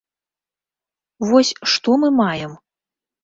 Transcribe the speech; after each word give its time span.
Вось 1.31 1.51
што 1.73 1.99
мы 2.05 2.09
маем? 2.21 2.57